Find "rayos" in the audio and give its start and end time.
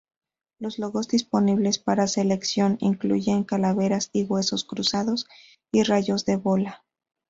5.83-6.25